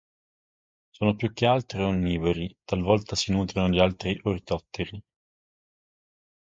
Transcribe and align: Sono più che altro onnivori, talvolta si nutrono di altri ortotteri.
Sono 0.89 1.15
più 1.15 1.31
che 1.31 1.45
altro 1.45 1.85
onnivori, 1.85 2.57
talvolta 2.63 3.15
si 3.15 3.31
nutrono 3.31 3.69
di 3.69 3.79
altri 3.79 4.19
ortotteri. 4.23 4.99